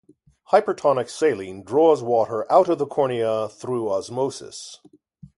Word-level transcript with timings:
Hypertonic 0.51 1.07
saline 1.11 1.61
draws 1.61 2.01
water 2.01 2.51
out 2.51 2.69
of 2.69 2.79
the 2.79 2.87
cornea 2.87 3.47
through 3.47 3.87
osmosis. 3.91 4.79